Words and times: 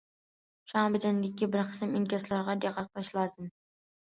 شۇڭا 0.71 0.85
بەدەندىكى 0.95 1.49
بىر 1.57 1.63
قىسىم 1.73 1.93
ئىنكاسلارغا 2.01 2.59
دىققەت 2.65 2.91
قىلىش 2.91 3.17
لازىم. 3.19 3.53